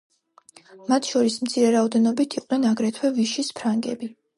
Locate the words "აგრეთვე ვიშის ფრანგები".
2.75-4.17